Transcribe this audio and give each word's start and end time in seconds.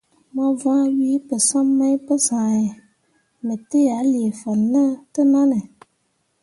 Mo 0.33 0.45
vãã 0.61 0.79
we 0.97 1.09
pəsam 1.27 1.67
mai 1.79 1.95
pəsãhe, 2.07 2.65
me 3.45 3.55
tə 3.69 3.79
a 3.97 3.99
lee 4.11 4.35
fan 4.41 4.59
ne 4.73 4.83
təʼnanne. 5.13 5.59